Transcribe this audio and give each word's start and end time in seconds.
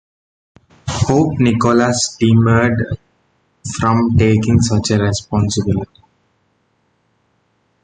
Pope 0.87 1.37
Nicholas 1.37 2.17
demurred 2.19 2.97
from 3.77 4.17
taking 4.17 4.59
such 4.59 4.89
a 4.89 4.97
responsibility. 4.97 6.01